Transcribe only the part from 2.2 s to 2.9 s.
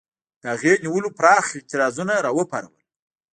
را وپارول.